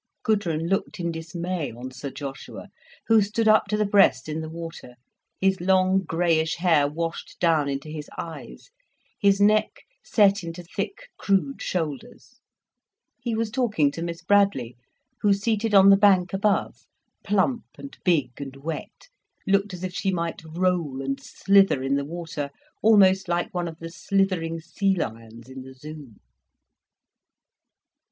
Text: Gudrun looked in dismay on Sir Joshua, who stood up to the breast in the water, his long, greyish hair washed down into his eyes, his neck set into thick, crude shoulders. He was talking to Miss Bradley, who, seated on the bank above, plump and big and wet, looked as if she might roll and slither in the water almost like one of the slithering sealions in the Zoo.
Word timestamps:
Gudrun 0.23 0.65
looked 0.67 0.99
in 0.99 1.11
dismay 1.11 1.71
on 1.71 1.91
Sir 1.91 2.09
Joshua, 2.09 2.69
who 3.05 3.21
stood 3.21 3.47
up 3.47 3.65
to 3.67 3.77
the 3.77 3.85
breast 3.85 4.27
in 4.27 4.41
the 4.41 4.49
water, 4.49 4.95
his 5.39 5.61
long, 5.61 5.99
greyish 5.99 6.55
hair 6.55 6.87
washed 6.87 7.37
down 7.39 7.69
into 7.69 7.87
his 7.87 8.09
eyes, 8.17 8.71
his 9.19 9.39
neck 9.39 9.83
set 10.03 10.43
into 10.43 10.63
thick, 10.63 11.09
crude 11.19 11.61
shoulders. 11.61 12.39
He 13.21 13.35
was 13.35 13.51
talking 13.51 13.91
to 13.91 14.01
Miss 14.01 14.23
Bradley, 14.23 14.75
who, 15.21 15.33
seated 15.33 15.75
on 15.75 15.91
the 15.91 15.97
bank 15.97 16.33
above, 16.33 16.87
plump 17.23 17.65
and 17.77 17.95
big 18.03 18.31
and 18.41 18.55
wet, 18.55 19.07
looked 19.45 19.71
as 19.71 19.83
if 19.83 19.93
she 19.93 20.11
might 20.11 20.41
roll 20.43 21.03
and 21.03 21.21
slither 21.21 21.83
in 21.83 21.95
the 21.95 22.05
water 22.05 22.49
almost 22.81 23.27
like 23.27 23.53
one 23.53 23.67
of 23.67 23.77
the 23.77 23.91
slithering 23.91 24.59
sealions 24.61 25.47
in 25.47 25.61
the 25.61 25.75
Zoo. 25.75 26.15